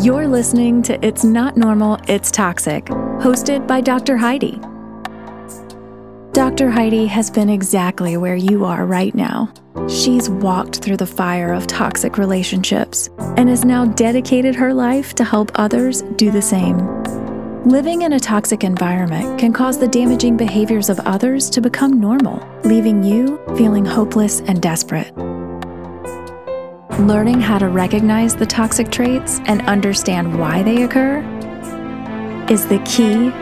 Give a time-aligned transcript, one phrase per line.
[0.00, 4.16] You're listening to It's Not Normal, It's Toxic, hosted by Dr.
[4.16, 4.58] Heidi.
[6.32, 6.70] Dr.
[6.70, 9.52] Heidi has been exactly where you are right now.
[9.90, 15.24] She's walked through the fire of toxic relationships and has now dedicated her life to
[15.24, 16.78] help others do the same.
[17.64, 22.42] Living in a toxic environment can cause the damaging behaviors of others to become normal,
[22.64, 25.12] leaving you feeling hopeless and desperate.
[27.02, 31.18] Learning how to recognize the toxic traits and understand why they occur
[32.48, 33.32] is the key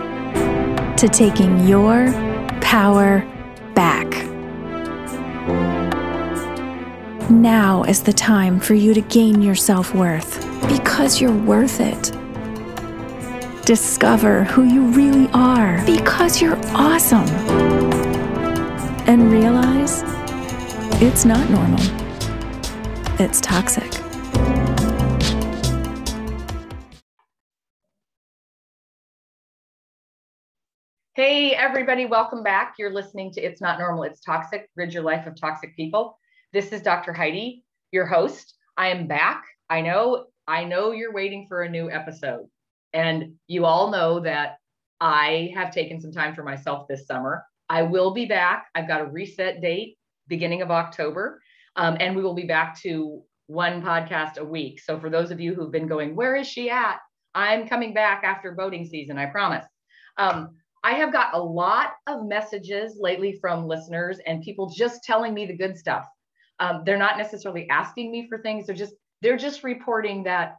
[0.96, 2.10] to taking your
[2.62, 3.20] power
[3.74, 4.09] back.
[7.28, 12.12] Now is the time for you to gain your self worth because you're worth it.
[13.66, 17.29] Discover who you really are because you're awesome.
[19.06, 20.02] And realize
[21.02, 22.09] it's not normal,
[23.20, 23.92] it's toxic.
[31.15, 32.77] Hey, everybody, welcome back.
[32.79, 36.18] You're listening to It's Not Normal, It's Toxic Rid Your Life of Toxic People.
[36.54, 37.12] This is Dr.
[37.12, 37.62] Heidi,
[37.93, 38.54] your host.
[38.79, 39.45] I am back.
[39.68, 42.46] I know, I know you're waiting for a new episode.
[42.95, 44.57] And you all know that
[44.99, 47.45] I have taken some time for myself this summer.
[47.68, 48.68] I will be back.
[48.74, 51.43] I've got a reset date beginning of October.
[51.76, 54.80] Um, and we will be back to one podcast a week.
[54.80, 56.99] So for those of you who've been going, where is she at?
[57.35, 59.65] I'm coming back after voting season, I promise.
[60.16, 65.34] Um, I have got a lot of messages lately from listeners and people just telling
[65.34, 66.06] me the good stuff.
[66.59, 68.66] Um, they're not necessarily asking me for things.
[68.66, 70.56] They're just they're just reporting that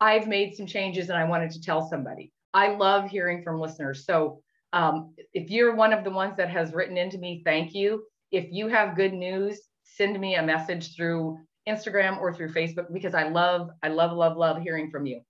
[0.00, 2.32] I've made some changes and I wanted to tell somebody.
[2.52, 4.04] I love hearing from listeners.
[4.04, 8.04] So um, if you're one of the ones that has written into me, thank you.
[8.32, 9.60] If you have good news,
[9.96, 14.36] send me a message through Instagram or through Facebook because I love, I love, love,
[14.36, 15.22] love hearing from you.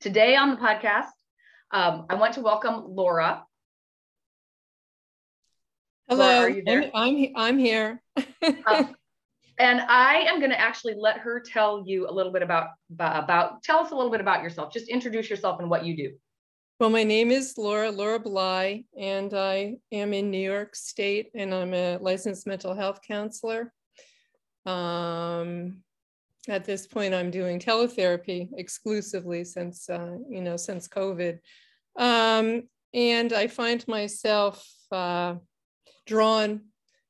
[0.00, 1.08] Today on the podcast,
[1.72, 3.42] um, I want to welcome Laura.
[6.08, 6.90] Hello, Laura, are you there?
[6.94, 8.02] I'm, I'm, I'm here.
[8.66, 8.94] um,
[9.58, 12.68] and I am going to actually let her tell you a little bit about,
[12.98, 14.72] about, tell us a little bit about yourself.
[14.72, 16.12] Just introduce yourself and what you do.
[16.78, 21.52] Well, my name is Laura, Laura Bly, and I am in New York State, and
[21.52, 23.72] I'm a licensed mental health counselor.
[24.68, 25.82] Um,
[26.48, 31.38] at this point, I'm doing teletherapy exclusively since, uh, you know, since COVID.
[31.96, 32.62] Um,
[32.94, 35.36] and I find myself uh,
[36.06, 36.60] drawn,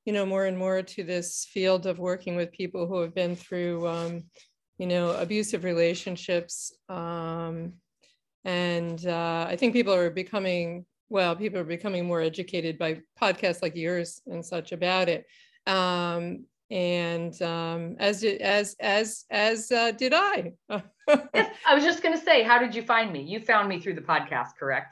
[0.04, 3.36] you know, more and more to this field of working with people who have been
[3.36, 4.24] through, um,
[4.78, 6.72] you know, abusive relationships.
[6.88, 7.74] Um,
[8.44, 13.62] and uh, I think people are becoming, well, people are becoming more educated by podcasts
[13.62, 15.26] like yours and such about it.
[15.66, 20.52] Um, and um, as did as as as uh, did I.
[21.34, 23.22] yes, I was just going to say, how did you find me?
[23.22, 24.88] You found me through the podcast, correct?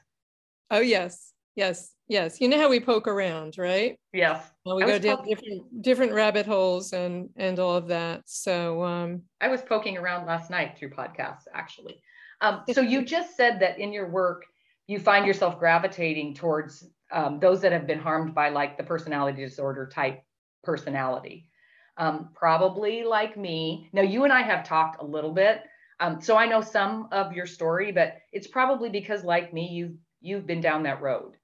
[0.70, 2.40] Oh yes, yes, yes.
[2.40, 3.98] You know how we poke around, right?
[4.12, 4.42] Yes.
[4.64, 8.22] Well, we go down poking- different different rabbit holes and and all of that.
[8.26, 12.00] So um, I was poking around last night through podcasts, actually.
[12.40, 14.44] Um, so you just said that in your work
[14.86, 19.44] you find yourself gravitating towards um, those that have been harmed by like the personality
[19.44, 20.22] disorder type
[20.62, 21.48] personality
[21.96, 23.88] um, probably like me.
[23.92, 25.62] Now, you and I have talked a little bit,
[26.00, 29.96] um, so I know some of your story, but it's probably because, like me, you've
[30.20, 31.36] you've been down that road.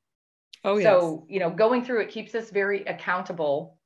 [0.65, 0.85] Oh, yes.
[0.85, 3.79] So you know, going through it keeps us very accountable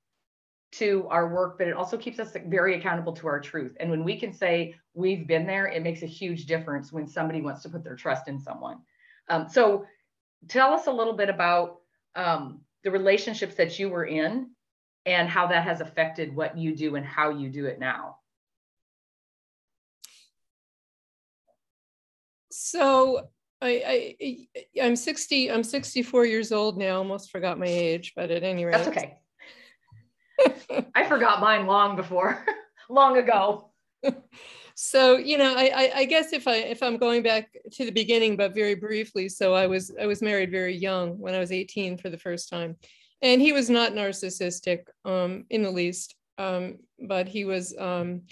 [0.72, 3.76] to our work, but it also keeps us very accountable to our truth.
[3.78, 7.40] And when we can say we've been there, it makes a huge difference when somebody
[7.40, 8.78] wants to put their trust in someone.
[9.28, 9.86] Um, so,
[10.48, 11.76] tell us a little bit about
[12.16, 14.50] um, the relationships that you were in
[15.06, 18.16] and how that has affected what you do and how you do it now.
[22.50, 23.28] So
[23.62, 24.16] I,
[24.76, 28.64] I I'm 60 I'm 64 years old now almost forgot my age but at any
[28.64, 28.72] rate.
[28.72, 29.18] that's okay.
[30.94, 32.44] I forgot mine long before
[32.90, 33.70] long ago.
[34.74, 37.92] So you know I, I, I guess if I if I'm going back to the
[37.92, 41.52] beginning but very briefly so I was I was married very young when I was
[41.52, 42.76] 18 for the first time
[43.22, 48.22] and he was not narcissistic um, in the least, um, but he was um,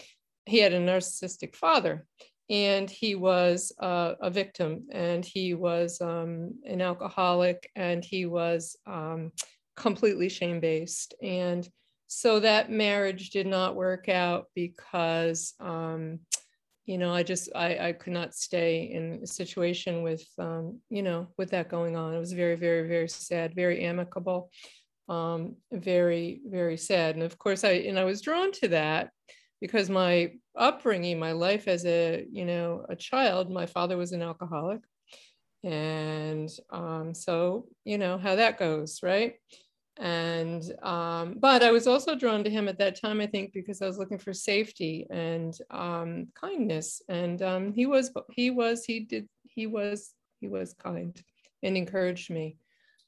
[0.46, 2.06] he had a narcissistic father,
[2.50, 8.76] and he was uh, a victim, and he was um, an alcoholic, and he was
[8.86, 9.32] um,
[9.76, 11.68] completely shame based, and
[12.06, 16.20] so that marriage did not work out because um,
[16.86, 21.02] you know i just I, I could not stay in a situation with um, you
[21.02, 22.14] know with that going on.
[22.14, 24.50] It was very very very sad very amicable
[25.08, 27.14] um, very very sad.
[27.14, 29.10] And of course i and i was drawn to that
[29.60, 34.22] because my upbringing, my life as a you know a child, my father was an
[34.22, 34.80] alcoholic,
[35.62, 39.34] and um, so you know how that goes, right?
[39.98, 43.80] And um, but I was also drawn to him at that time, I think, because
[43.80, 49.00] I was looking for safety and um, kindness, and um, he was he was he
[49.00, 51.16] did he was he was kind
[51.62, 52.56] and encouraged me.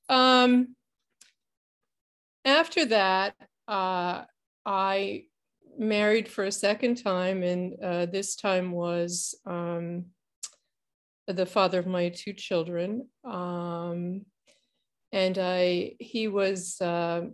[0.08, 0.76] Um,
[2.44, 3.34] after that,
[3.66, 4.22] uh,
[4.64, 5.24] I
[5.76, 10.06] married for a second time, and uh, this time was um,
[11.26, 13.08] the father of my two children.
[15.12, 17.26] And I, he was, uh,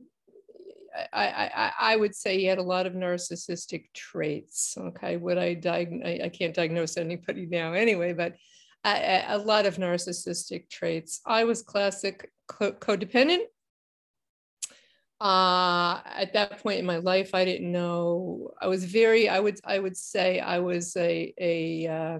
[1.12, 4.76] I, I, I would say he had a lot of narcissistic traits.
[4.78, 6.06] Okay, would I diagnose?
[6.06, 8.36] I, I can't diagnose anybody now anyway, but
[8.84, 11.20] a, a lot of narcissistic traits.
[11.26, 13.44] I was classic co- codependent
[15.22, 18.50] uh, at that point in my life, I didn't know.
[18.60, 22.18] I was very, I would, I would say, I was a a, uh,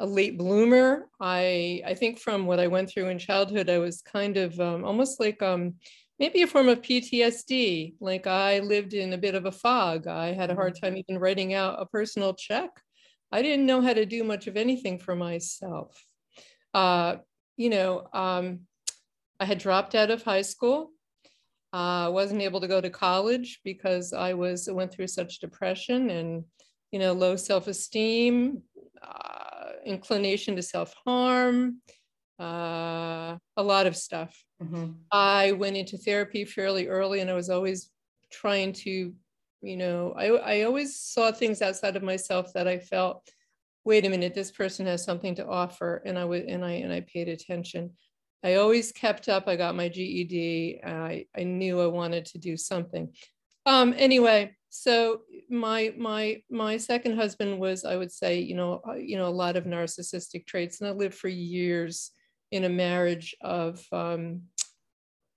[0.00, 1.08] a late bloomer.
[1.20, 4.84] I I think from what I went through in childhood, I was kind of um,
[4.84, 5.74] almost like um,
[6.18, 7.94] maybe a form of PTSD.
[8.00, 10.06] Like I lived in a bit of a fog.
[10.06, 10.86] I had a hard mm-hmm.
[10.86, 12.70] time even writing out a personal check.
[13.30, 16.04] I didn't know how to do much of anything for myself.
[16.74, 17.16] Uh,
[17.56, 18.60] you know, um,
[19.38, 20.90] I had dropped out of high school.
[21.72, 26.10] I uh, wasn't able to go to college because I was went through such depression
[26.10, 26.44] and
[26.90, 28.62] you know low self-esteem,
[29.00, 29.39] uh,
[29.84, 31.80] inclination to self-harm,
[32.38, 34.42] uh, a lot of stuff.
[34.62, 34.92] Mm-hmm.
[35.12, 37.90] I went into therapy fairly early, and I was always
[38.30, 39.12] trying to,
[39.62, 43.28] you know, I I always saw things outside of myself that I felt,
[43.84, 46.92] wait a minute, this person has something to offer, and I would and I and
[46.92, 47.92] I paid attention.
[48.42, 49.48] I always kept up.
[49.48, 50.80] I got my GED.
[50.82, 53.12] I, I knew I wanted to do something.
[53.66, 58.94] Um, anyway, so my my my second husband was, I would say, you know, uh,
[58.94, 62.12] you know, a lot of narcissistic traits, and I lived for years
[62.52, 64.42] in a marriage of, um,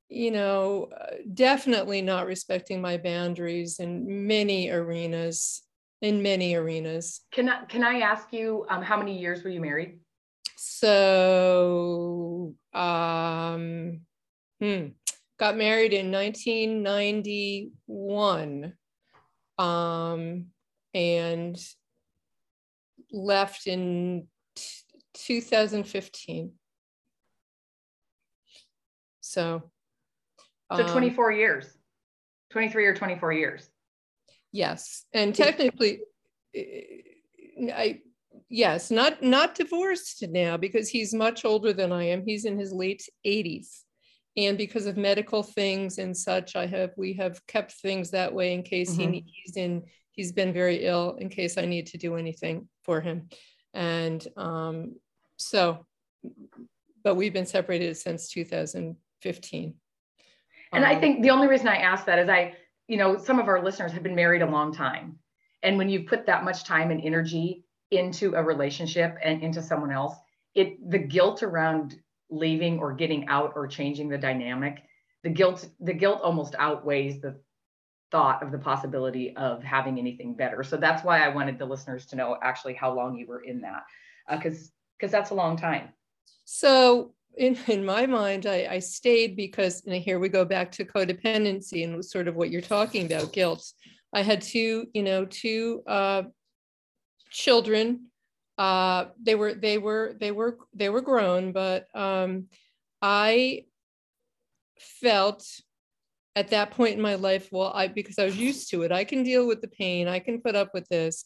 [0.08, 5.64] you know, uh, definitely not respecting my boundaries in many arenas.
[6.02, 7.22] In many arenas.
[7.32, 9.98] Can I can I ask you um, how many years were you married?
[10.58, 14.02] So, um,
[14.60, 14.88] hmm,
[15.40, 18.74] got married in 1991
[19.58, 20.48] um,
[20.94, 21.58] and
[23.12, 24.64] left in t-
[25.14, 26.52] 2015.
[29.22, 29.72] So,
[30.76, 31.78] so 24 um, years,
[32.52, 33.70] 23 or 24 years.
[34.52, 35.06] Yes.
[35.14, 36.02] And technically,
[36.56, 38.02] I,
[38.50, 42.24] yes, not not divorced now because he's much older than I am.
[42.26, 43.83] He's in his late 80s.
[44.36, 48.54] And because of medical things and such, I have we have kept things that way
[48.54, 49.14] in case mm-hmm.
[49.14, 53.02] he he's in he's been very ill in case I need to do anything for
[53.02, 53.30] him.
[53.74, 54.96] And um,
[55.38, 55.86] so,
[57.04, 59.74] but we've been separated since 2015.
[60.72, 62.56] And um, I think the only reason I ask that is I,
[62.88, 65.18] you know, some of our listeners have been married a long time.
[65.64, 69.92] And when you put that much time and energy into a relationship and into someone
[69.92, 70.16] else,
[70.56, 72.00] it the guilt around
[72.34, 74.84] leaving or getting out or changing the dynamic,
[75.24, 77.40] the guilt the guilt almost outweighs the
[78.12, 80.64] thought of the possibility of having anything better.
[80.64, 83.62] So that's why I wanted the listeners to know actually how long you were in
[83.62, 83.84] that,
[84.30, 85.90] because uh, because that's a long time.
[86.46, 91.84] So in, in my mind, I, I stayed because here we go back to codependency
[91.84, 93.66] and sort of what you're talking about, guilt.
[94.14, 96.24] I had two, you know, two uh,
[97.32, 98.08] children.
[98.58, 102.46] Uh, they were they were they were they were grown, but um,
[103.02, 103.66] I
[104.80, 105.48] felt
[106.36, 109.04] at that point in my life, well, I because I was used to it, I
[109.04, 110.08] can deal with the pain.
[110.08, 111.26] I can put up with this.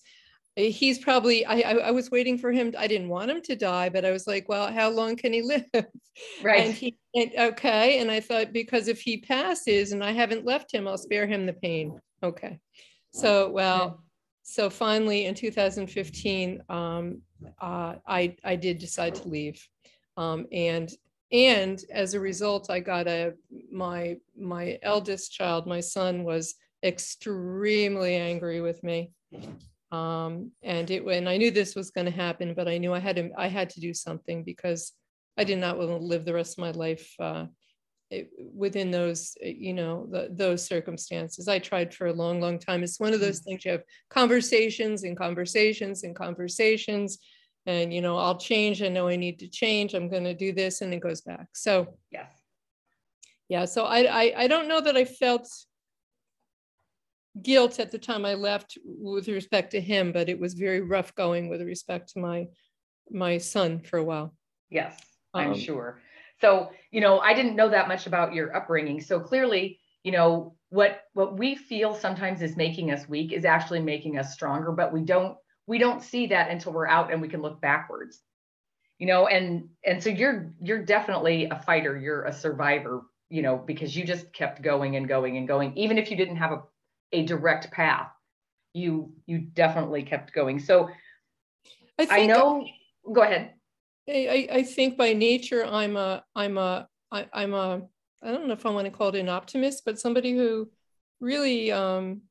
[0.56, 2.74] He's probably I, I, I was waiting for him.
[2.78, 5.42] I didn't want him to die, but I was like, well, how long can he
[5.44, 5.66] live?
[6.42, 6.66] Right.
[6.66, 8.00] And he and, okay.
[8.00, 11.46] And I thought because if he passes and I haven't left him, I'll spare him
[11.46, 12.00] the pain.
[12.24, 12.60] Okay.
[13.14, 14.04] So well,
[14.50, 17.22] so finally in 2015, um,
[17.62, 19.62] uh, I, I did decide to leave.
[20.16, 20.90] Um, and
[21.34, 23.34] and as a result, I got a
[23.70, 29.12] my my eldest child, my son, was extremely angry with me.
[29.92, 33.00] Um, and it when I knew this was going to happen, but I knew I
[33.00, 34.94] had to I had to do something because
[35.38, 37.48] I did not want to live the rest of my life uh,
[38.10, 42.58] it, within those eh, you know the, those circumstances i tried for a long long
[42.58, 43.44] time it's one of those mm.
[43.46, 47.20] things you have conversations and conversations and conversations
[47.66, 50.54] and you know i'll change i know i need to change i'm going to do
[50.54, 52.28] this and it goes back so yeah
[53.50, 55.50] yeah so I, I i don't know that i felt
[57.42, 61.14] guilt at the time I left with respect to him, but it was very rough
[61.16, 62.48] going with respect to my
[63.10, 64.36] my son for a while.
[64.70, 65.00] Yes,
[65.34, 66.02] I'm um, sure.
[66.40, 69.02] So, you know, I didn't know that much about your upbringing.
[69.02, 73.82] So clearly, you know, what what we feel sometimes is making us weak is actually
[73.82, 77.28] making us stronger, but we don't we don't see that until we're out and we
[77.28, 78.22] can look backwards.
[79.00, 83.58] You know, and and so you're you're definitely a fighter, you're a survivor, you know,
[83.58, 86.62] because you just kept going and going and going even if you didn't have a
[87.14, 88.10] a direct path.
[88.74, 90.60] You you definitely kept going.
[90.60, 90.90] So
[91.98, 92.66] I, I know
[93.12, 93.54] go ahead.
[94.10, 97.82] I, I think by nature I'm a I'm a I, I'm a
[98.24, 100.70] I don't know if I want to call it an optimist, but somebody who
[101.20, 102.22] really um,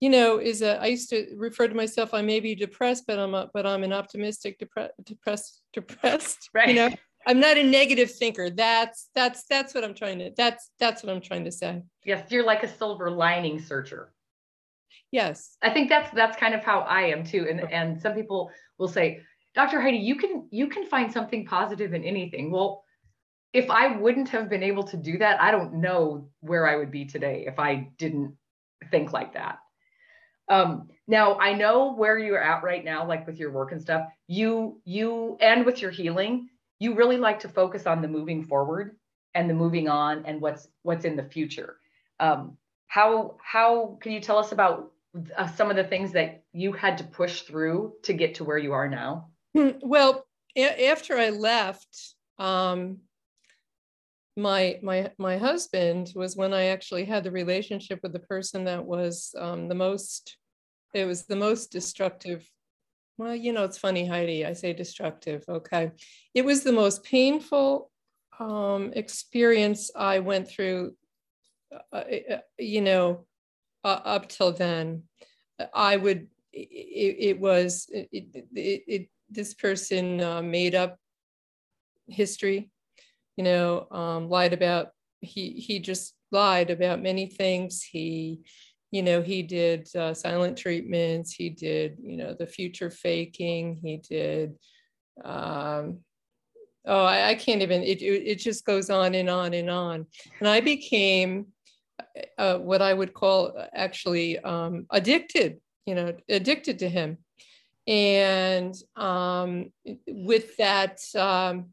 [0.00, 3.18] you know is a I used to refer to myself I may be depressed, but
[3.18, 6.50] I'm a but I'm an optimistic depre- depressed depressed.
[6.54, 6.68] Right.
[6.68, 6.90] You know,
[7.26, 8.50] I'm not a negative thinker.
[8.50, 11.82] That's that's that's what I'm trying to that's that's what I'm trying to say.
[12.04, 14.12] Yes, you're like a silver lining searcher.
[15.10, 15.56] Yes.
[15.62, 17.46] I think that's that's kind of how I am too.
[17.48, 19.20] And and some people will say,
[19.54, 19.80] Dr.
[19.80, 22.50] Heidi, you can you can find something positive in anything.
[22.50, 22.84] Well,
[23.52, 26.90] if I wouldn't have been able to do that, I don't know where I would
[26.90, 28.36] be today if I didn't
[28.90, 29.58] think like that.
[30.48, 34.06] Um, now I know where you're at right now, like with your work and stuff.
[34.26, 36.48] You you and with your healing,
[36.80, 38.96] you really like to focus on the moving forward
[39.34, 41.76] and the moving on and what's what's in the future.
[42.18, 42.56] Um,
[42.88, 44.92] how how can you tell us about
[45.36, 48.58] uh, some of the things that you had to push through to get to where
[48.58, 49.28] you are now?
[49.82, 52.98] Well, a- after I left, um,
[54.36, 58.84] my my my husband was when I actually had the relationship with the person that
[58.84, 60.36] was um, the most.
[60.92, 62.48] It was the most destructive.
[63.16, 64.44] Well, you know, it's funny, Heidi.
[64.44, 65.44] I say destructive.
[65.48, 65.92] Okay,
[66.34, 67.90] it was the most painful
[68.40, 70.94] um, experience I went through.
[71.92, 71.96] Uh,
[72.32, 73.24] uh, you know,
[73.84, 75.04] uh, up till then,
[75.72, 76.28] I would.
[76.52, 80.96] It, it was it, it, it this person uh, made up
[82.08, 82.70] history,
[83.36, 84.88] you know, um, lied about,
[85.20, 87.82] he, he just lied about many things.
[87.82, 88.40] He,
[88.90, 91.32] you know, he did uh, silent treatments.
[91.32, 93.80] He did, you know, the future faking.
[93.82, 94.54] He did,
[95.24, 95.98] um,
[96.86, 100.06] oh, I, I can't even, it, it just goes on and on and on.
[100.38, 101.46] And I became
[102.38, 107.18] uh, what I would call actually um, addicted, you know, addicted to him
[107.86, 109.70] and um,
[110.06, 111.66] with that um,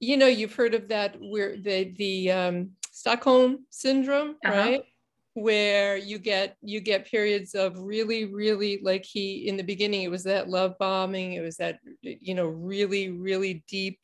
[0.00, 4.56] you know you've heard of that where the the um, stockholm syndrome uh-huh.
[4.56, 4.82] right
[5.34, 10.10] where you get you get periods of really really like he in the beginning it
[10.10, 13.98] was that love bombing it was that you know really really deep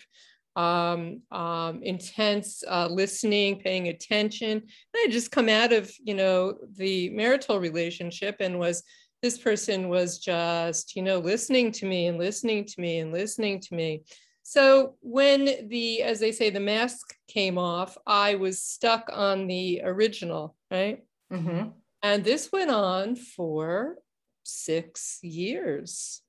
[0.57, 4.51] um, um, intense uh, listening, paying attention.
[4.51, 4.63] And
[4.97, 8.83] I just come out of, you know, the marital relationship and was
[9.23, 13.61] this person was just, you know, listening to me and listening to me and listening
[13.61, 14.03] to me.
[14.43, 19.83] So when the, as they say, the mask came off, I was stuck on the
[19.85, 21.05] original, right?
[21.33, 21.69] Mm-hmm.
[22.03, 23.97] And this went on for
[24.43, 26.21] six years.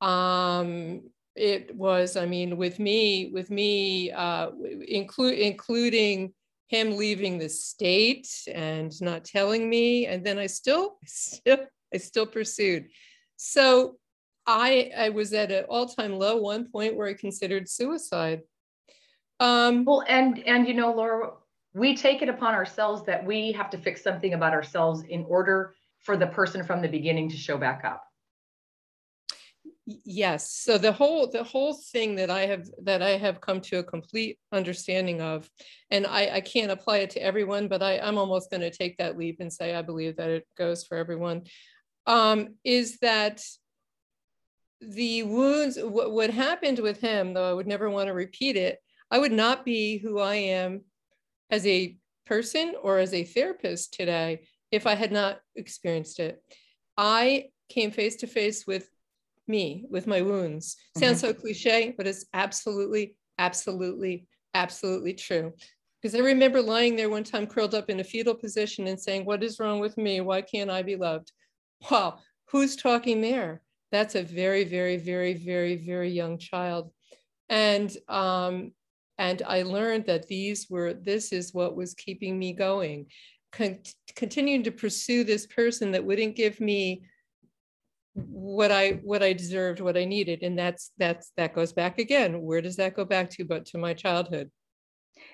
[0.00, 1.02] Um,
[1.36, 4.50] it was, I mean, with me, with me, uh,
[4.88, 6.32] include including
[6.70, 11.58] him leaving the state and not telling me and then i still still
[11.92, 12.86] i still pursued.
[13.36, 13.96] So
[14.46, 18.42] i i was at an all-time low one point where i considered suicide.
[19.40, 21.32] Um well and and you know laura
[21.74, 25.74] we take it upon ourselves that we have to fix something about ourselves in order
[26.00, 28.02] for the person from the beginning to show back up
[30.04, 30.52] yes.
[30.52, 33.84] So the whole the whole thing that i have that i have come to a
[33.84, 35.48] complete understanding of
[35.90, 38.96] and i i can't apply it to everyone but i i'm almost going to take
[38.98, 41.42] that leap and say i believe that it goes for everyone
[42.06, 43.42] um is that
[44.80, 48.78] the wounds what, what happened with him though i would never want to repeat it
[49.10, 50.82] i would not be who i am
[51.50, 56.42] as a person or as a therapist today if i had not experienced it.
[56.96, 58.88] I came face to face with
[59.50, 60.76] me with my wounds.
[60.96, 61.28] Sounds mm-hmm.
[61.28, 65.52] so cliche, but it's absolutely, absolutely, absolutely true.
[66.00, 69.24] Because I remember lying there one time curled up in a fetal position and saying,
[69.24, 70.20] What is wrong with me?
[70.20, 71.32] Why can't I be loved?
[71.90, 72.18] Wow,
[72.50, 73.62] who's talking there?
[73.92, 76.92] That's a very, very, very, very, very young child.
[77.48, 78.72] And um,
[79.18, 83.06] and I learned that these were this is what was keeping me going.
[83.52, 83.80] Con-
[84.14, 87.02] continuing to pursue this person that wouldn't give me
[88.14, 92.42] what I what I deserved, what I needed, and that's that's that goes back again.
[92.42, 93.44] Where does that go back to?
[93.44, 94.50] But to my childhood.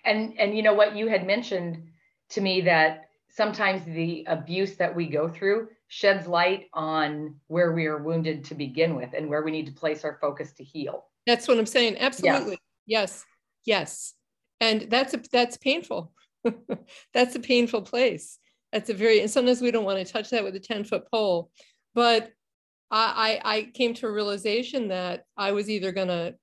[0.04, 1.88] And and you know what you had mentioned
[2.30, 7.86] to me that sometimes the abuse that we go through sheds light on where we
[7.86, 11.04] are wounded to begin with and where we need to place our focus to heal.
[11.26, 11.98] That's what I'm saying.
[11.98, 12.58] Absolutely.
[12.86, 13.24] Yes.
[13.64, 14.14] Yes.
[14.60, 16.12] And that's a, that's painful.
[17.14, 18.38] that's a painful place.
[18.72, 21.10] That's a very and sometimes we don't want to touch that with a 10 foot
[21.10, 21.50] pole.
[21.94, 22.30] But
[22.90, 26.34] I, I, came to a realization that I was either gonna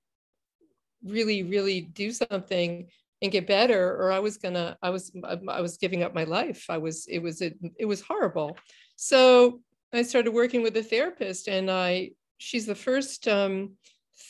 [1.03, 2.88] really, really do something
[3.23, 5.12] and get better or i was gonna i was
[5.47, 6.65] i was giving up my life.
[6.69, 8.57] I was it was it, it was horrible.
[8.97, 9.62] So
[9.93, 13.71] i started working with a therapist and i she's the first um,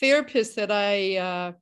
[0.00, 1.52] therapist that i uh,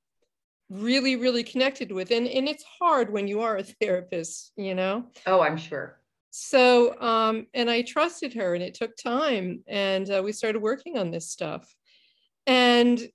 [0.69, 2.11] really really connected with.
[2.11, 5.07] And and it's hard when you are a therapist you know?
[5.27, 5.99] Oh i'm sure
[6.35, 10.97] so um and i trusted her and it took time and uh, we started working
[10.97, 11.73] on this stuff
[12.47, 13.07] and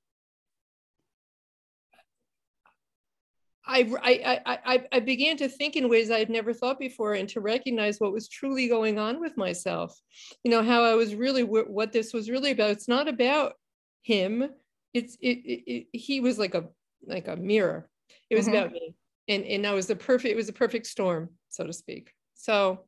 [3.70, 7.28] I, I, I, I began to think in ways I had never thought before and
[7.30, 10.00] to recognize what was truly going on with myself.
[10.46, 12.72] You know, how I was really, what this was really about.
[12.72, 13.56] It's not about
[14.04, 14.50] him.
[14.94, 16.70] It's, it, it, it he was like a,
[17.06, 17.90] like a mirror.
[18.30, 18.56] It was mm-hmm.
[18.56, 18.96] about me.
[19.28, 22.14] And, and I was the perfect, it was a perfect storm, so to speak.
[22.36, 22.86] So.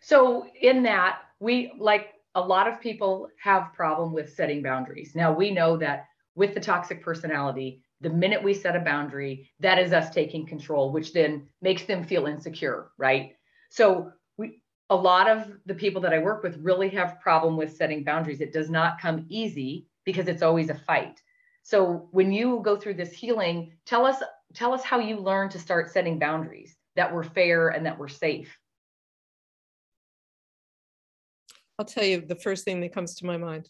[0.00, 5.14] So in that we, like a lot of people have problem with setting boundaries.
[5.14, 9.78] Now we know that with the toxic personality, the minute we set a boundary, that
[9.78, 13.32] is us taking control, which then makes them feel insecure, right?
[13.68, 17.76] So we a lot of the people that I work with really have problem with
[17.76, 18.40] setting boundaries.
[18.40, 21.20] It does not come easy because it's always a fight.
[21.62, 24.22] So when you go through this healing, tell us
[24.54, 28.08] tell us how you learned to start setting boundaries that were fair and that were
[28.08, 28.58] safe.
[31.80, 33.66] I'll tell you the first thing that comes to my mind.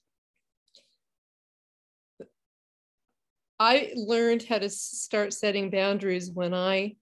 [3.61, 6.97] I learned how to start setting boundaries when I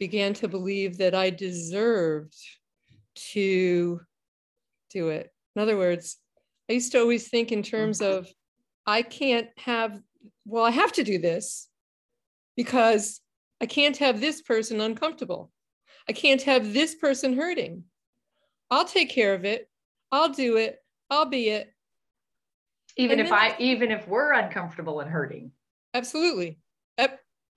[0.00, 2.34] began to believe that I deserved
[3.32, 4.00] to
[4.90, 5.32] do it.
[5.54, 6.18] In other words,
[6.68, 8.18] I used to always think in terms mm-hmm.
[8.18, 8.28] of
[8.84, 10.00] I can't have,
[10.44, 11.68] well, I have to do this
[12.56, 13.20] because
[13.60, 15.52] I can't have this person uncomfortable.
[16.08, 17.84] I can't have this person hurting.
[18.68, 19.68] I'll take care of it.
[20.12, 20.78] I'll do it.
[21.10, 21.72] I'll be it.
[22.96, 25.50] Even and if i even if we're uncomfortable and hurting.
[25.94, 26.58] Absolutely.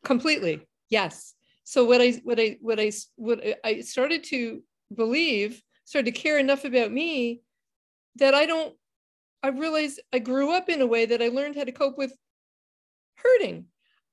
[0.05, 0.61] Completely.
[0.89, 1.33] Yes.
[1.63, 4.63] So what i what i what i what i started to
[4.93, 7.41] believe started to care enough about me
[8.17, 8.75] that i don't
[9.41, 12.15] i realized i grew up in a way that i learned how to cope with
[13.15, 13.65] hurting.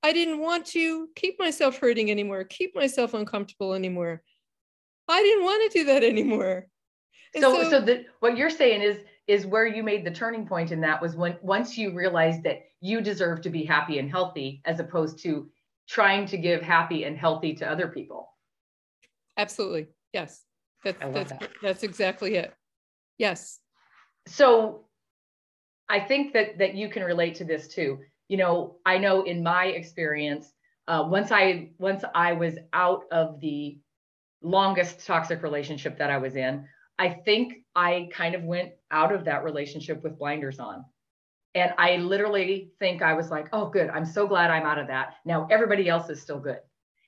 [0.02, 4.22] I didn't want to keep myself hurting anymore keep myself uncomfortable anymore.
[5.08, 6.68] I didn't want to do that anymore
[7.40, 10.72] so so, so the, what you're saying is is where you made the turning point
[10.72, 14.60] in that was when once you realized that you deserve to be happy and healthy
[14.64, 15.48] as opposed to
[15.88, 18.28] trying to give happy and healthy to other people.
[19.36, 19.88] Absolutely.
[20.12, 20.42] Yes.
[20.84, 21.48] That's that's that.
[21.62, 22.54] that's exactly it.
[23.18, 23.60] Yes.
[24.26, 24.86] So
[25.88, 27.98] i think that that you can relate to this too.
[28.28, 30.52] You know i know in my experience
[30.88, 33.78] uh, once i once i was out of the
[34.42, 36.66] longest toxic relationship that i was in
[36.98, 40.84] I think I kind of went out of that relationship with blinders on.
[41.54, 43.90] And I literally think I was like, oh, good.
[43.90, 45.14] I'm so glad I'm out of that.
[45.24, 46.60] Now everybody else is still good.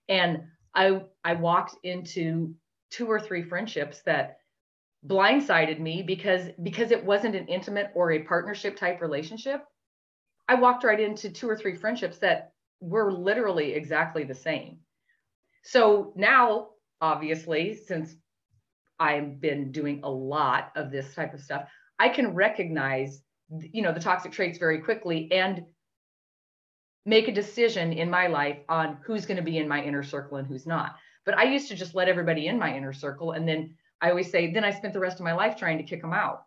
[0.09, 0.43] And
[0.75, 2.55] I I walked into
[2.91, 4.39] two or three friendships that
[5.07, 9.65] blindsided me because because it wasn't an intimate or a partnership type relationship.
[10.49, 14.79] I walked right into two or three friendships that were literally exactly the same.
[15.63, 16.69] So now,
[17.01, 18.15] obviously, since
[18.99, 23.93] I've been doing a lot of this type of stuff, I can recognize, you know,
[23.93, 25.65] the toxic traits very quickly and
[27.07, 30.39] make a decision in my life on who's going to be in my inner circle
[30.39, 30.97] and who's not.
[31.25, 34.31] But I used to just let everybody in my inner circle and then I always
[34.31, 36.43] say then I spent the rest of my life trying to kick them out.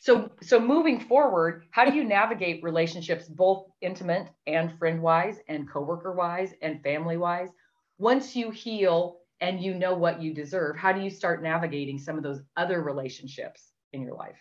[0.00, 5.70] So so moving forward, how do you navigate relationships both intimate and friend wise and
[5.70, 7.50] coworker wise and family wise
[7.98, 12.16] once you heal and you know what you deserve, how do you start navigating some
[12.16, 14.36] of those other relationships in your life?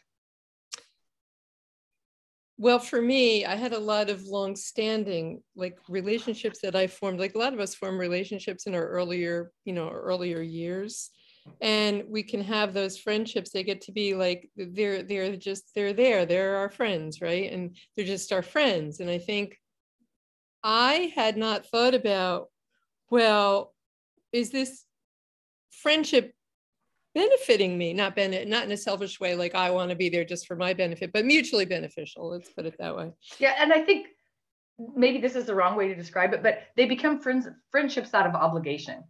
[2.58, 7.20] Well, for me, I had a lot of long-standing like relationships that I formed.
[7.20, 11.10] Like a lot of us form relationships in our earlier, you know, earlier years,
[11.60, 13.52] and we can have those friendships.
[13.52, 16.26] They get to be like they're they're just they're there.
[16.26, 17.52] They're our friends, right?
[17.52, 19.02] And they're just our friends.
[19.02, 19.60] And I think
[20.64, 22.48] I had not thought about
[23.12, 23.75] well,
[24.36, 24.84] is this
[25.72, 26.34] friendship
[27.14, 27.94] benefiting me?
[27.94, 30.58] Not ben- not in a selfish way like i want to be there just for
[30.58, 33.12] my benefit but mutually beneficial let's put it that way.
[33.40, 34.08] Yeah and i think
[34.96, 38.28] maybe this is the wrong way to describe it but they become friends friendships out
[38.28, 39.04] of obligation.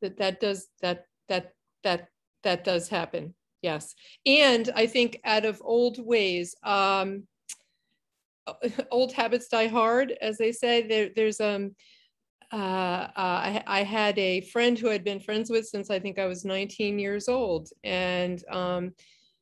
[0.00, 2.08] That that does that that that
[2.44, 3.96] that does happen yes.
[4.24, 7.24] And i think out of old ways um
[8.92, 11.74] old habits die hard as they say there, there's um
[12.52, 16.26] uh, I, I, had a friend who I'd been friends with since I think I
[16.26, 18.92] was 19 years old, and um,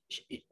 [0.08, 0.44] she,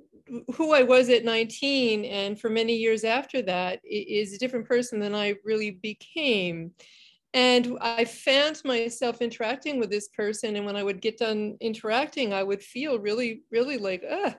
[0.55, 4.99] who I was at 19 and for many years after that is a different person
[4.99, 6.73] than I really became.
[7.35, 10.57] And I found myself interacting with this person.
[10.57, 14.37] And when I would get done interacting, I would feel really, really like, ah,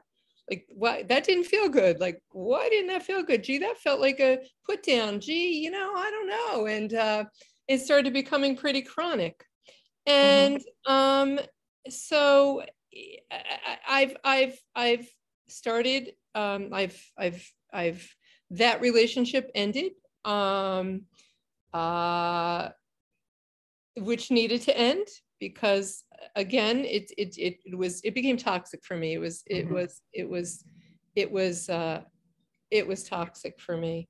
[0.49, 1.99] like why that didn't feel good.
[1.99, 3.43] Like, why didn't that feel good?
[3.43, 5.19] Gee, that felt like a put down.
[5.19, 6.67] Gee, you know, I don't know.
[6.67, 7.25] And uh,
[7.67, 9.43] it started becoming pretty chronic.
[10.05, 10.91] And mm-hmm.
[10.91, 11.39] um,
[11.89, 12.63] so
[13.87, 15.07] I've, I've, I've
[15.47, 18.07] started, um, I've, I've, I've,
[18.51, 19.93] that relationship ended.
[20.23, 21.03] Um,
[21.73, 22.69] uh,
[23.97, 25.07] which needed to end
[25.39, 26.03] because
[26.35, 29.75] again it it it, it was it became toxic for me it was it mm-hmm.
[29.75, 30.63] was it was
[31.15, 32.01] it was uh
[32.71, 34.07] it was toxic for me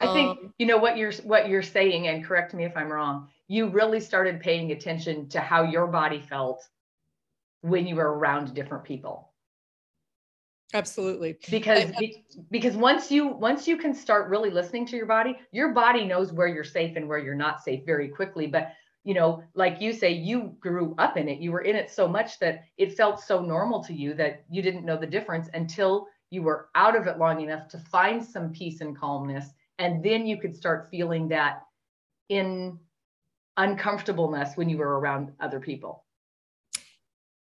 [0.00, 2.90] i think um, you know what you're what you're saying and correct me if i'm
[2.90, 6.66] wrong you really started paying attention to how your body felt
[7.60, 9.32] when you were around different people
[10.74, 12.12] absolutely because I,
[12.50, 16.32] because once you once you can start really listening to your body your body knows
[16.32, 18.72] where you're safe and where you're not safe very quickly but
[19.06, 21.38] you know, like you say, you grew up in it.
[21.38, 24.62] You were in it so much that it felt so normal to you that you
[24.62, 28.50] didn't know the difference until you were out of it long enough to find some
[28.50, 29.46] peace and calmness.
[29.78, 31.62] And then you could start feeling that
[32.28, 32.78] in
[33.56, 36.04] uncomfortableness when you were around other people.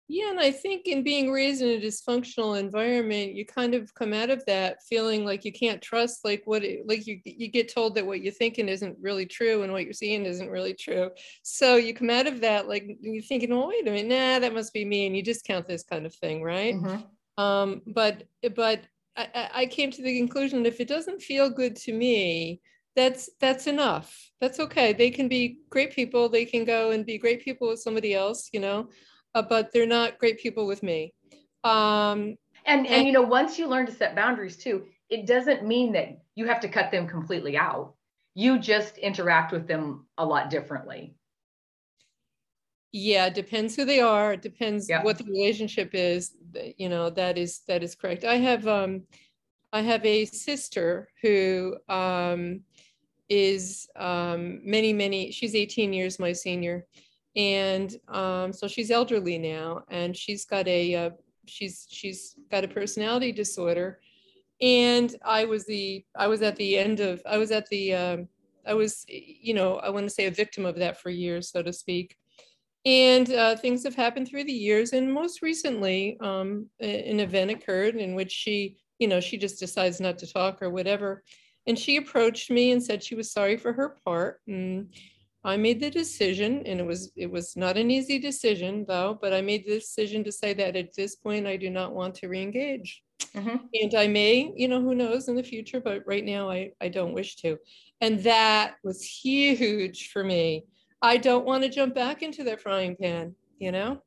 [0.10, 4.14] Yeah, and I think in being raised in a dysfunctional environment, you kind of come
[4.14, 7.74] out of that feeling like you can't trust like what it, like you you get
[7.74, 11.10] told that what you're thinking isn't really true and what you're seeing isn't really true.
[11.42, 14.54] So you come out of that like you're thinking, oh wait a minute, nah, that
[14.54, 16.76] must be me, and you discount this kind of thing, right?
[16.76, 17.44] Mm-hmm.
[17.44, 18.24] Um, but
[18.56, 18.82] but
[19.16, 22.62] I, I came to the conclusion that if it doesn't feel good to me,
[22.96, 24.32] that's that's enough.
[24.42, 24.94] That's okay.
[24.94, 26.30] They can be great people.
[26.30, 28.90] They can go and be great people with somebody else, you know
[29.36, 31.14] uh, but they're not great people with me.
[31.64, 35.66] Um, and, and, and you know, once you learn to set boundaries too, it doesn't
[35.66, 37.96] mean that you have to cut them completely out.
[38.36, 41.16] You just interact with them a lot differently.
[42.92, 44.34] Yeah, depends who they are.
[44.34, 45.04] It depends yeah.
[45.04, 46.32] what the relationship is.
[46.78, 48.24] You know, that is that is correct.
[48.24, 49.04] I have um,
[49.72, 52.62] I have a sister who um,
[53.30, 55.32] is um, many many.
[55.32, 56.86] She's 18 years my senior,
[57.36, 61.10] and um, so she's elderly now and she's got a uh,
[61.46, 64.00] she's she's got a personality disorder
[64.62, 68.28] and i was the i was at the end of i was at the um,
[68.66, 71.62] i was you know i want to say a victim of that for years so
[71.62, 72.18] to speak
[72.86, 77.96] and uh, things have happened through the years and most recently um, an event occurred
[77.96, 81.24] in which she you know she just decides not to talk or whatever
[81.68, 84.88] and she approached me and said she was sorry for her part and
[85.46, 89.34] I made the decision, and it was it was not an easy decision though, but
[89.34, 92.28] I made the decision to say that at this point I do not want to
[92.28, 93.00] reengage.
[93.36, 93.58] Mm-hmm.
[93.74, 96.88] And I may, you know, who knows in the future, but right now I, I
[96.88, 97.58] don't wish to.
[98.00, 100.66] And that was huge for me.
[101.04, 104.02] I don't want to jump back into that frying pan, you know?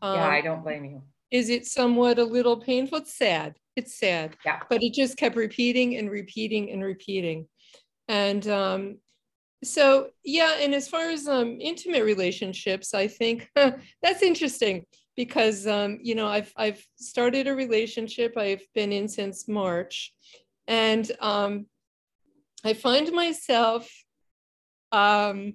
[0.00, 1.02] Um, yeah, I don't blame you.
[1.32, 2.98] Is it somewhat a little painful?
[2.98, 3.56] It's sad.
[3.74, 4.36] It's sad.
[4.44, 4.60] Yeah.
[4.68, 7.48] But it just kept repeating and repeating and repeating.
[8.06, 8.98] And um,
[9.64, 13.48] so yeah and as far as um, intimate relationships i think
[14.02, 14.84] that's interesting
[15.16, 20.12] because um, you know i've i've started a relationship i've been in since march
[20.66, 21.66] and um,
[22.64, 23.88] i find myself
[24.90, 25.54] um,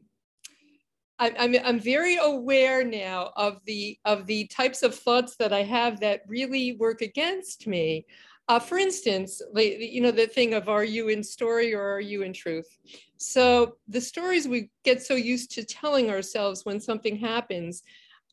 [1.20, 6.00] I'm, I'm very aware now of the of the types of thoughts that I have
[6.02, 8.06] that really work against me.
[8.50, 12.22] Uh, for instance, you know, the thing of are you in story or are you
[12.22, 12.78] in truth?
[13.18, 17.84] So the stories we get so used to telling ourselves when something happens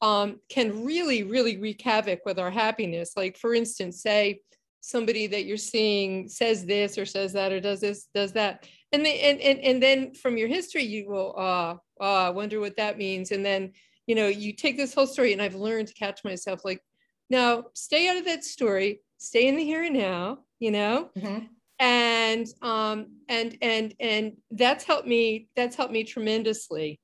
[0.02, 3.12] um, can really, really wreak havoc with our happiness.
[3.16, 4.40] Like, for instance, say
[4.80, 8.68] somebody that you're seeing says this or says that or does this, does that.
[8.92, 12.76] And, and, and, and then from your history, you go, ah, oh, I wonder what
[12.76, 13.30] that means.
[13.30, 13.72] And then,
[14.06, 16.82] you know, you take this whole story, and I've learned to catch myself like,
[17.30, 21.10] now stay out of that story stay in the here and now, you know?
[21.16, 21.46] Mm-hmm.
[21.80, 27.00] And um and and and that's helped me, that's helped me tremendously.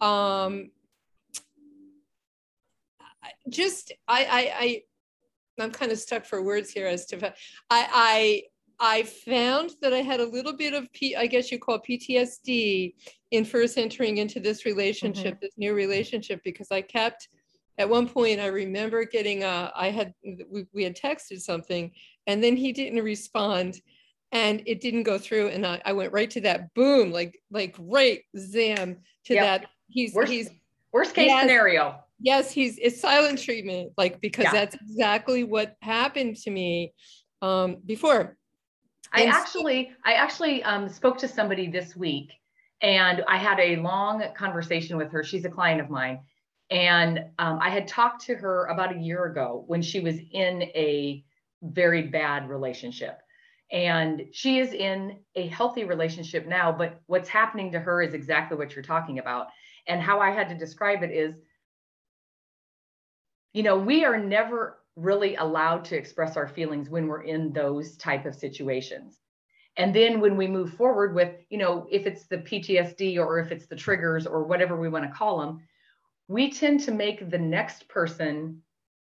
[0.00, 0.70] Um
[3.50, 4.82] just I I I
[5.60, 7.32] I'm kind of stuck for words here as to I
[7.70, 8.42] I
[8.80, 12.94] I found that I had a little bit of P, I guess you call PTSD
[13.30, 15.38] in first entering into this relationship, mm-hmm.
[15.42, 17.28] this new relationship, because I kept
[17.78, 20.14] at one point I remember getting a, I had,
[20.50, 21.92] we, we had texted something
[22.26, 23.80] and then he didn't respond
[24.32, 25.48] and it didn't go through.
[25.48, 29.62] And I, I went right to that boom, like, like right zam to yep.
[29.62, 29.70] that.
[29.88, 30.50] He's, worst, he's
[30.92, 32.00] worst case scenario.
[32.20, 32.50] Yes.
[32.50, 34.52] He's, it's silent treatment, like, because yeah.
[34.52, 36.92] that's exactly what happened to me
[37.42, 38.36] um, before.
[39.14, 42.32] I actually, I actually um, spoke to somebody this week
[42.82, 45.22] and I had a long conversation with her.
[45.22, 46.20] She's a client of mine
[46.70, 50.62] and um, I had talked to her about a year ago when she was in
[50.62, 51.22] a
[51.62, 53.20] very bad relationship.
[53.70, 58.56] And she is in a healthy relationship now, but what's happening to her is exactly
[58.56, 59.48] what you're talking about.
[59.86, 61.34] And how I had to describe it is,
[63.52, 67.96] you know, we are never really allowed to express our feelings when we're in those
[67.96, 69.18] type of situations.
[69.76, 73.50] And then when we move forward with, you know, if it's the PTSD or if
[73.50, 75.62] it's the triggers or whatever we want to call them,
[76.28, 78.62] we tend to make the next person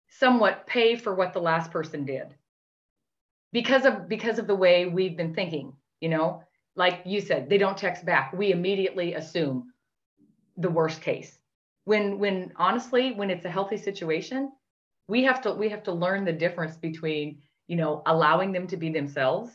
[0.09, 2.35] somewhat pay for what the last person did.
[3.53, 6.43] Because of because of the way we've been thinking you know?
[6.77, 8.35] Like you said they don't text back.
[8.35, 9.73] We immediately assume
[10.59, 11.39] the worst case.
[11.85, 14.53] When when honestly when it's a healthy situation
[15.09, 18.77] we have to we have to learn the difference between you know allowing them to
[18.77, 19.51] be themselves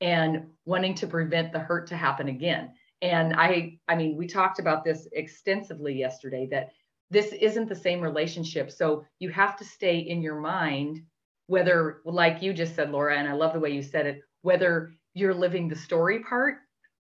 [0.00, 2.72] and wanting to prevent the hurt to happen again.
[3.02, 6.70] And i i mean we talked about this extensively yesterday that
[7.10, 8.70] this isn't the same relationship.
[8.70, 11.02] So you have to stay in your mind
[11.46, 14.92] whether like you just said laura and i love the way you said it whether
[15.14, 16.58] you're living the story part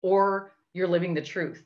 [0.01, 1.63] or you're living the truth.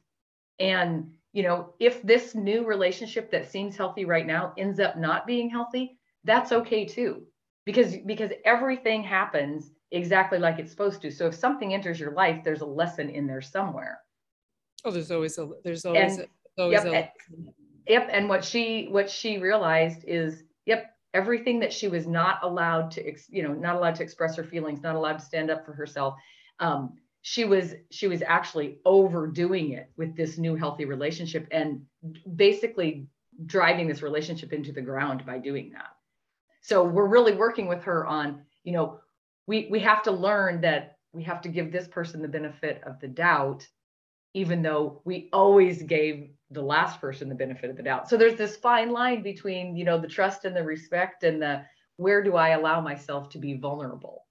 [0.60, 5.28] And you know if this new relationship that seems healthy right now ends up not
[5.28, 7.24] being healthy that's okay too
[7.66, 12.44] because because everything happens exactly like it's supposed to so if something enters your life
[12.44, 14.00] there's a lesson in there somewhere
[14.86, 17.10] Oh, there's always a there's always, and, a, always yep, a, and,
[17.88, 18.08] yep.
[18.12, 23.08] And what she what she realized is, yep, everything that she was not allowed to,
[23.08, 25.74] ex, you know, not allowed to express her feelings, not allowed to stand up for
[25.74, 26.14] herself.
[26.60, 31.82] Um, she was she was actually overdoing it with this new healthy relationship and
[32.36, 33.08] basically
[33.48, 35.90] driving this relationship into the ground by doing that.
[36.62, 39.00] So we're really working with her on, you know,
[39.48, 43.00] we we have to learn that we have to give this person the benefit of
[43.00, 43.68] the doubt
[44.36, 48.08] even though we always gave the last person the benefit of the doubt.
[48.08, 51.66] So there's this fine line between, you know, the trust and the respect and the
[51.96, 54.25] where do I allow myself to be vulnerable?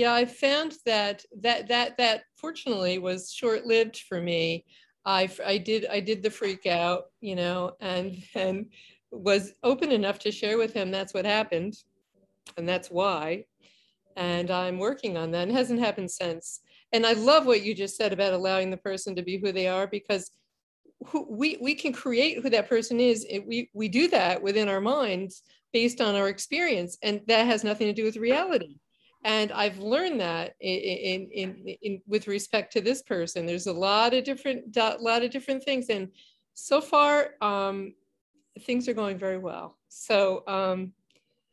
[0.00, 4.64] Yeah, I found that that that that fortunately was short-lived for me.
[5.04, 8.72] I I did I did the freak out, you know, and and
[9.10, 11.74] was open enough to share with him that's what happened
[12.56, 13.44] and that's why.
[14.16, 15.48] And I'm working on that.
[15.48, 16.60] It hasn't happened since
[16.92, 19.68] and I love what you just said about allowing the person to be who they
[19.68, 20.30] are because
[21.08, 23.26] who, we we can create who that person is.
[23.28, 25.42] It, we we do that within our minds
[25.74, 28.79] based on our experience, and that has nothing to do with reality.
[29.24, 33.44] And I've learned that in, in, in, in with respect to this person.
[33.44, 36.08] There's a lot of different lot of different things, and
[36.54, 37.94] so far um,
[38.62, 39.76] things are going very well.
[39.88, 40.92] So um,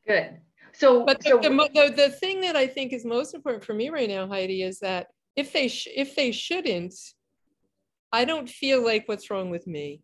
[0.07, 0.37] good.
[0.73, 3.89] So, but so the, the, the, thing that I think is most important for me
[3.89, 6.93] right now, Heidi, is that if they sh- if they shouldn't,
[8.11, 10.01] I don't feel like what's wrong with me.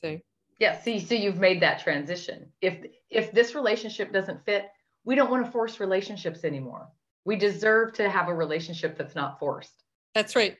[0.00, 0.22] See?
[0.58, 2.46] Yeah, see, so you've made that transition.
[2.60, 2.78] If
[3.10, 4.68] if this relationship doesn't fit,
[5.04, 6.88] we don't want to force relationships anymore.
[7.24, 9.84] We deserve to have a relationship that's not forced.
[10.14, 10.56] That's right.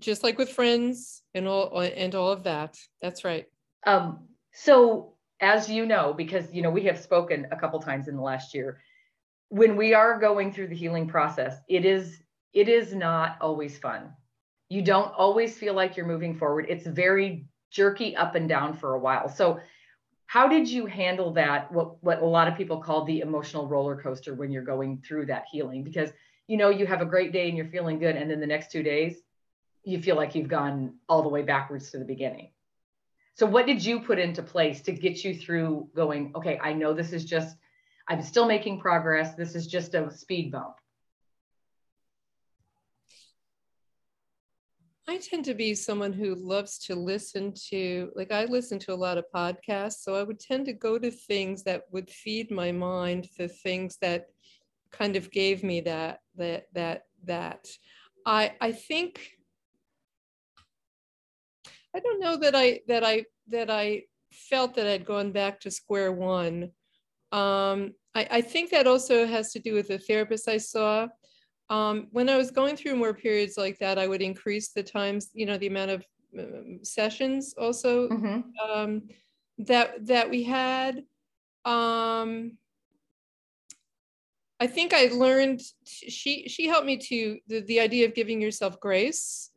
[0.00, 2.76] Just like with friends and all and all of that.
[3.02, 3.46] That's right.
[3.86, 8.16] Um, so as you know, because you know we have spoken a couple times in
[8.16, 8.80] the last year,
[9.48, 12.22] when we are going through the healing process, it is
[12.52, 14.12] it is not always fun.
[14.68, 16.66] You don't always feel like you're moving forward.
[16.68, 19.28] It's very jerky up and down for a while.
[19.28, 19.60] So,
[20.28, 21.72] how did you handle that?
[21.72, 25.26] What, what a lot of people call the emotional roller coaster when you're going through
[25.26, 25.82] that healing?
[25.82, 26.10] Because
[26.48, 28.16] you know, you have a great day and you're feeling good.
[28.16, 29.20] And then the next two days,
[29.84, 32.50] you feel like you've gone all the way backwards to the beginning.
[33.34, 36.92] So, what did you put into place to get you through going, okay, I know
[36.92, 37.56] this is just,
[38.08, 39.34] I'm still making progress.
[39.34, 40.74] This is just a speed bump.
[45.08, 48.94] I tend to be someone who loves to listen to, like, I listen to a
[48.94, 50.00] lot of podcasts.
[50.02, 53.96] So I would tend to go to things that would feed my mind, the things
[54.02, 54.26] that
[54.92, 57.68] kind of gave me that, that, that, that.
[58.26, 59.30] I, I think,
[61.96, 65.70] I don't know that I, that I, that I felt that I'd gone back to
[65.70, 66.64] square one.
[67.32, 71.08] Um, I, I think that also has to do with the therapist I saw
[71.70, 75.30] um, when I was going through more periods like that, I would increase the times,
[75.34, 76.04] you know, the amount of
[76.38, 78.08] um, sessions also.
[78.08, 78.70] Mm-hmm.
[78.70, 79.02] Um,
[79.58, 81.02] that that we had
[81.64, 82.52] um
[84.60, 88.78] i think i learned she she helped me to the, the idea of giving yourself
[88.80, 89.50] grace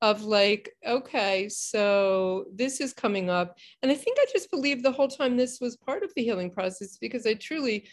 [0.00, 4.92] of like okay so this is coming up and i think i just believed the
[4.92, 7.88] whole time this was part of the healing process because i truly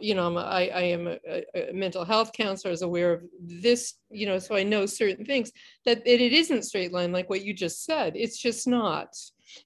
[0.00, 1.18] you know, I, I am a,
[1.54, 5.52] a, mental health counselor, is aware of this, you know, so I know certain things
[5.84, 8.14] that it, it isn't straight line like what you just said.
[8.16, 9.14] It's just not.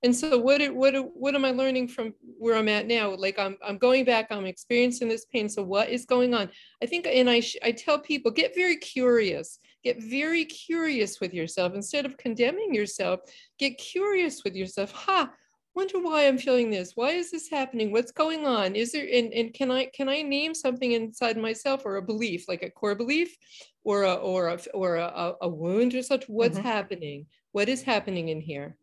[0.02, 3.14] And so what what what am I learning from where I'm at now?
[3.14, 5.48] Like I'm I'm going back, I'm experiencing this pain.
[5.48, 6.50] So what is going on?
[6.82, 9.58] I think, and I I tell people get very curious.
[9.82, 13.20] Get very curious with yourself instead of condemning yourself.
[13.58, 14.92] Get curious with yourself.
[14.92, 15.30] Ha!
[15.74, 16.92] Wonder why I'm feeling this.
[16.94, 17.90] Why is this happening?
[17.90, 18.76] What's going on?
[18.76, 22.48] Is there and, and can I can I name something inside myself or a belief,
[22.48, 23.36] like a core belief
[23.82, 26.24] or a or a or a, a wound or such?
[26.28, 26.66] What's mm-hmm.
[26.66, 27.26] happening?
[27.52, 28.76] What is happening in here?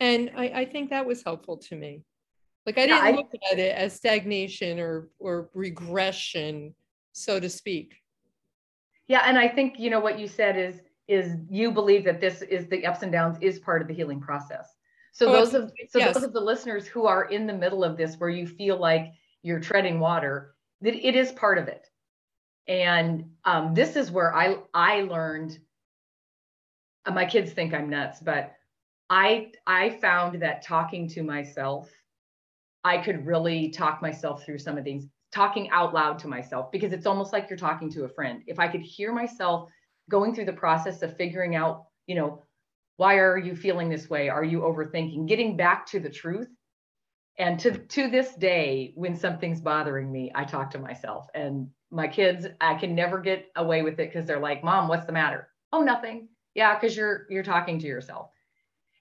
[0.00, 2.02] And I, I think that was helpful to me.
[2.66, 6.74] Like I didn't yeah, I, look at it as stagnation or or regression,
[7.12, 7.96] so to speak.
[9.08, 12.42] Yeah, and I think you know what you said is is you believe that this
[12.42, 14.71] is the ups and downs is part of the healing process
[15.12, 16.14] so oh, those of so yes.
[16.14, 19.12] those of the listeners who are in the middle of this, where you feel like
[19.42, 21.86] you're treading water, that it is part of it.
[22.66, 25.58] And um, this is where I I learned.
[27.04, 28.54] Uh, my kids think I'm nuts, but
[29.10, 31.90] I I found that talking to myself,
[32.82, 36.92] I could really talk myself through some of these, talking out loud to myself, because
[36.94, 38.42] it's almost like you're talking to a friend.
[38.46, 39.68] If I could hear myself
[40.08, 42.44] going through the process of figuring out, you know,
[42.96, 44.28] why are you feeling this way?
[44.28, 45.26] Are you overthinking?
[45.26, 46.48] Getting back to the truth.
[47.38, 47.86] And to mm-hmm.
[47.86, 51.26] to this day when something's bothering me i talk to myself.
[51.34, 55.06] And my kids i can never get away with it because they're like mom what's
[55.06, 55.48] the matter?
[55.72, 56.28] Oh nothing.
[56.54, 58.30] Yeah because you're you're talking to yourself.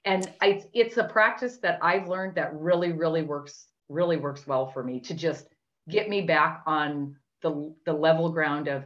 [0.04, 4.72] And I, it's a practice that i've learned that really really works really works well
[4.72, 5.48] for me to just
[5.90, 8.86] get me back on the the level ground of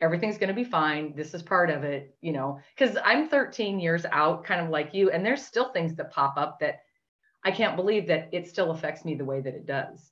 [0.00, 1.14] everything's going to be fine.
[1.16, 4.92] This is part of it, you know, because I'm 13 years out, kind of like
[4.92, 6.80] you, and there's still things that pop up that
[7.44, 10.10] I can't believe that it still affects me the way that it does.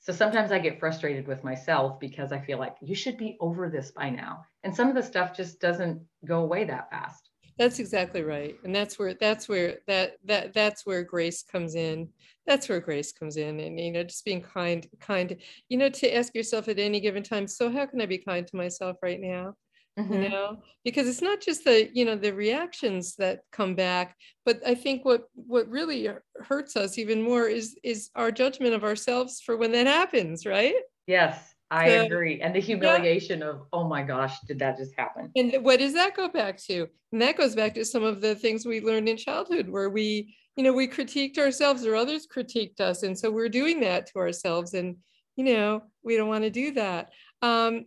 [0.00, 3.68] So sometimes I get frustrated with myself because I feel like you should be over
[3.68, 4.44] this by now.
[4.64, 7.29] And some of the stuff just doesn't go away that fast.
[7.60, 8.56] That's exactly right.
[8.64, 12.08] And that's where that's where that that that's where grace comes in.
[12.46, 13.60] That's where grace comes in.
[13.60, 15.36] And you know, just being kind, kind,
[15.68, 18.46] you know, to ask yourself at any given time, so how can I be kind
[18.46, 19.56] to myself right now?
[19.98, 20.22] Mm-hmm.
[20.22, 24.66] You know, because it's not just the, you know, the reactions that come back, but
[24.66, 29.42] I think what what really hurts us even more is is our judgment of ourselves
[29.44, 30.76] for when that happens, right?
[31.06, 31.49] Yes.
[31.70, 32.40] I agree.
[32.40, 33.50] And the humiliation yeah.
[33.50, 35.30] of, oh my gosh, did that just happen?
[35.36, 36.88] And what does that go back to?
[37.12, 40.36] And that goes back to some of the things we learned in childhood where we,
[40.56, 43.04] you know, we critiqued ourselves or others critiqued us.
[43.04, 44.74] And so we're doing that to ourselves.
[44.74, 44.96] And,
[45.36, 47.10] you know, we don't want to do that.
[47.40, 47.86] Um,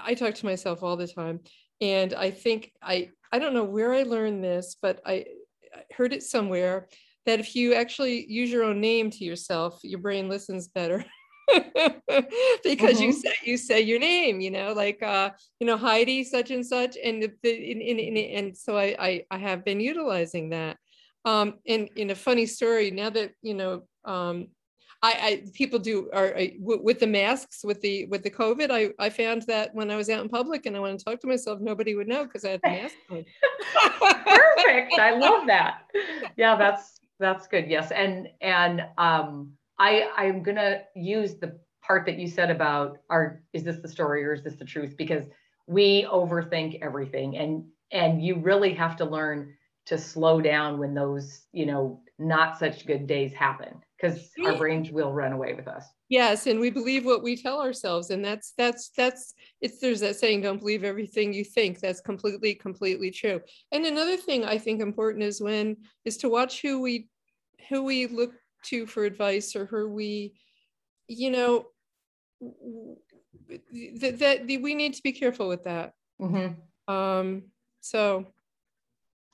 [0.00, 1.40] I talk to myself all the time.
[1.80, 5.26] And I think I, I don't know where I learned this, but I,
[5.74, 6.88] I heard it somewhere
[7.26, 11.04] that if you actually use your own name to yourself, your brain listens better.
[12.64, 13.02] because mm-hmm.
[13.02, 15.30] you say you say your name, you know, like uh,
[15.60, 19.24] you know, Heidi, such and such, and the, in, in, in, and so I, I
[19.30, 20.76] I have been utilizing that.
[21.24, 24.48] Um, and in a funny story, now that you know, um,
[25.02, 28.70] I, I people do are I, w- with the masks with the with the COVID.
[28.70, 31.20] I I found that when I was out in public and I want to talk
[31.20, 33.24] to myself, nobody would know because I had the mask on.
[34.24, 34.98] Perfect.
[34.98, 35.82] I love that.
[36.36, 37.66] Yeah, that's that's good.
[37.68, 43.42] Yes, and and um I I'm gonna use the part that you said about are
[43.52, 44.96] is this the story or is this the truth?
[44.96, 45.24] Because
[45.66, 49.54] we overthink everything and and you really have to learn
[49.86, 54.90] to slow down when those you know not such good days happen because our brains
[54.90, 55.84] will run away with us.
[56.08, 60.16] Yes and we believe what we tell ourselves and that's that's that's it's there's that
[60.16, 61.80] saying don't believe everything you think.
[61.80, 63.40] That's completely completely true.
[63.70, 67.08] And another thing i think important is when is to watch who we
[67.68, 68.32] who we look
[68.66, 70.34] to for advice or who we,
[71.08, 71.66] you know,
[74.00, 75.94] that, that we need to be careful with that.
[76.20, 76.92] Mm-hmm.
[76.92, 77.44] Um,
[77.80, 78.26] so.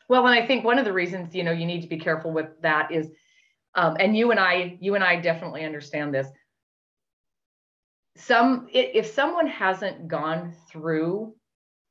[0.08, 2.32] Well, and I think one of the reasons, you know, you need to be careful
[2.32, 3.10] with that is,
[3.74, 6.26] um, and you and I, you and I definitely understand this.
[8.16, 11.34] Some, if someone hasn't gone through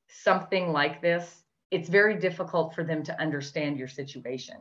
[0.07, 4.57] something like this, it's very difficult for them to understand your situation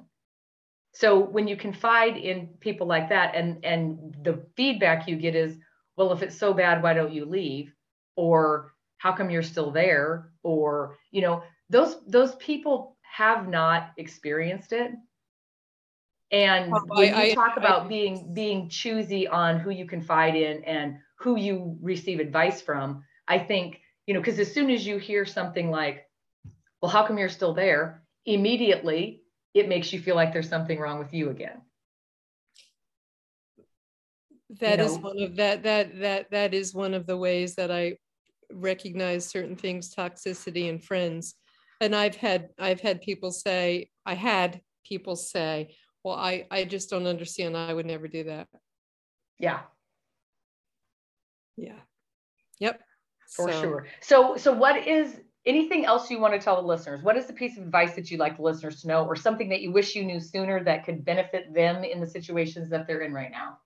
[0.92, 5.56] so when you confide in people like that and and the feedback you get is
[5.96, 7.72] well if it's so bad why don't you leave?
[8.16, 10.32] Or how come you're still there?
[10.42, 14.92] Or you know those those people have not experienced it.
[16.32, 19.86] And oh, when I, you talk I, about I, being being choosy on who you
[19.86, 24.70] confide in and who you receive advice from, I think, you know, because as soon
[24.70, 26.08] as you hear something like,
[26.80, 28.02] well, how come you're still there?
[28.26, 29.19] Immediately
[29.54, 31.60] it makes you feel like there's something wrong with you again.
[34.60, 34.84] That you know?
[34.84, 37.96] is one of that that that that is one of the ways that I
[38.52, 41.34] recognize certain things, toxicity in friends.
[41.80, 46.90] And I've had I've had people say, I had people say, well, I, I just
[46.90, 47.56] don't understand.
[47.56, 48.48] I would never do that.
[49.38, 49.60] Yeah.
[51.56, 51.78] Yeah.
[52.58, 52.80] Yep.
[53.36, 53.60] For so.
[53.60, 53.86] sure.
[54.00, 57.02] So so what is anything else you want to tell the listeners?
[57.02, 59.48] What is the piece of advice that you'd like the listeners to know, or something
[59.48, 63.02] that you wish you knew sooner that could benefit them in the situations that they're
[63.02, 63.58] in right now?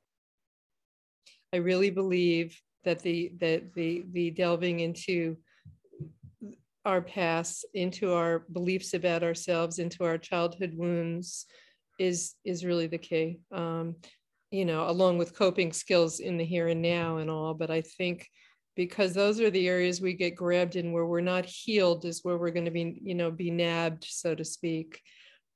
[1.52, 5.36] I really believe that the that the the delving into
[6.84, 11.46] our past, into our beliefs about ourselves, into our childhood wounds,
[11.98, 13.40] is is really the key.
[13.52, 13.96] Um,
[14.50, 17.54] you know, along with coping skills in the here and now and all.
[17.54, 18.28] But I think
[18.76, 22.38] because those are the areas we get grabbed in where we're not healed is where
[22.38, 25.00] we're going to be, you know, be nabbed, so to speak.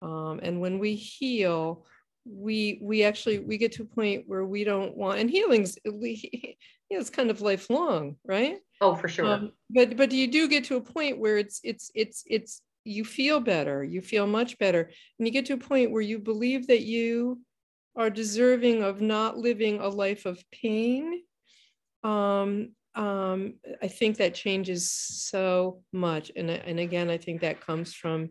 [0.03, 1.87] Um, and when we heal,
[2.25, 6.57] we we actually we get to a point where we don't want and healing's we
[6.91, 8.59] you know, it's kind of lifelong right?
[8.81, 9.27] Oh for sure.
[9.27, 13.05] Um, but but you do get to a point where it's it's it's it's you
[13.05, 14.91] feel better you feel much better.
[15.19, 17.41] And you get to a point where you believe that you
[17.97, 21.23] are deserving of not living a life of pain.
[22.05, 27.95] Um, um, i think that changes so much and, and again i think that comes
[27.95, 28.29] from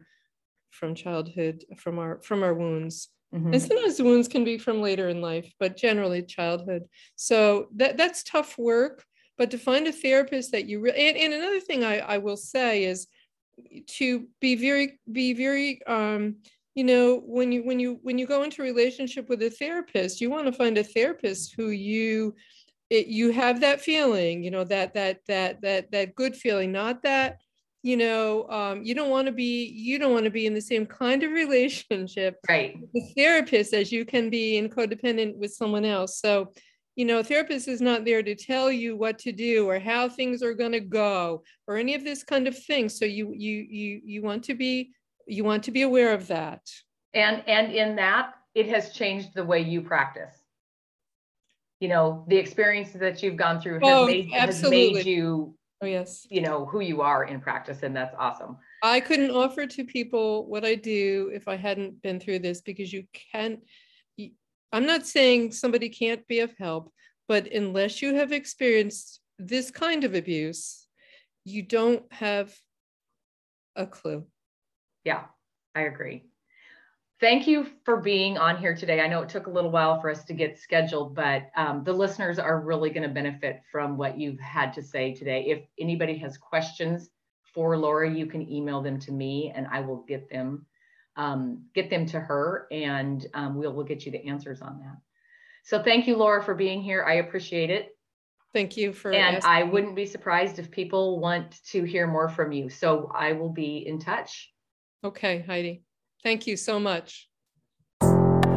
[0.70, 3.54] from childhood from our from our wounds mm-hmm.
[3.54, 6.84] and sometimes the wounds can be from later in life but generally childhood
[7.16, 9.04] so that that's tough work
[9.38, 12.38] but to find a therapist that you really and, and another thing I, I will
[12.38, 13.08] say is
[13.88, 16.36] to be very be very um
[16.76, 20.30] you know when you when you when you go into relationship with a therapist you
[20.30, 22.36] want to find a therapist who you
[22.90, 27.04] it, you have that feeling you know that that that that that good feeling not
[27.04, 27.38] that
[27.84, 30.62] you know um, you don't want to be you don't want to be in the
[30.62, 35.86] same kind of relationship right with therapist as you can be in codependent with someone
[35.86, 36.52] else so
[36.98, 40.10] you know, a therapist is not there to tell you what to do or how
[40.10, 42.90] things are going to go or any of this kind of thing.
[42.90, 44.92] So you you you you want to be
[45.28, 46.62] you want to be aware of that.
[47.14, 50.37] And and in that, it has changed the way you practice.
[51.80, 55.86] You know, the experiences that you've gone through has, oh, made, has made you oh
[55.86, 59.86] yes you know who you are in practice and that's awesome i couldn't offer to
[59.86, 63.60] people what i do if i hadn't been through this because you can't
[64.72, 66.92] I'm not saying somebody can't be of help,
[67.28, 70.88] but unless you have experienced this kind of abuse,
[71.46, 72.54] you don't have
[73.76, 74.26] a clue.
[75.06, 75.24] Yeah,
[75.74, 76.26] I agree.
[77.20, 79.02] Thank you for being on here today.
[79.02, 81.94] I know it took a little while for us to get scheduled, but um, the
[81.94, 85.46] listeners are really going to benefit from what you've had to say today.
[85.48, 87.10] If anybody has questions
[87.56, 90.66] for Laura, you can email them to me and I will get them
[91.16, 94.98] um, get them to her and um, we'll, we'll get you the answers on that.
[95.64, 97.04] So thank you, Laura, for being here.
[97.04, 97.98] I appreciate it.
[98.54, 99.12] Thank you for.
[99.12, 102.70] And I wouldn't be surprised if people want to hear more from you.
[102.70, 104.54] So I will be in touch.
[105.04, 105.84] Okay, Heidi.
[106.24, 107.30] Thank you so much.